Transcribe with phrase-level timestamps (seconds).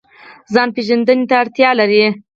[0.53, 2.03] ځان پیژندنې ته اړتیا لري